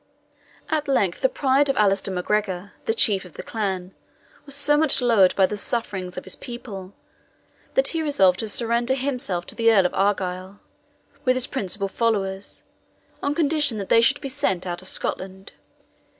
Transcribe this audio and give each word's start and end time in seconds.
At 0.67 0.87
length 0.87 1.21
the 1.21 1.29
pride 1.29 1.69
of 1.69 1.75
Allaster 1.77 2.11
MacGregor, 2.11 2.73
the 2.85 2.93
chief 2.95 3.23
of 3.23 3.33
the 3.33 3.43
clan, 3.43 3.93
was 4.47 4.55
so 4.55 4.75
much 4.75 4.99
lowered 4.99 5.35
by 5.35 5.45
the 5.45 5.57
sufferings 5.59 6.17
of 6.17 6.23
his 6.23 6.35
people, 6.35 6.93
that 7.75 7.89
he 7.89 8.01
resolved 8.01 8.39
to 8.39 8.49
surrender 8.49 8.95
himself 8.95 9.45
to 9.45 9.53
the 9.55 9.71
Earl 9.71 9.85
of 9.85 9.93
Argyle, 9.93 10.59
with 11.23 11.35
his 11.35 11.45
principal 11.45 11.87
followers, 11.87 12.63
on 13.21 13.35
condition 13.35 13.77
that 13.77 13.89
they 13.89 14.01
should 14.01 14.21
be 14.21 14.27
sent 14.27 14.65
out 14.65 14.81
of 14.81 14.87
Scotland. 14.87 15.51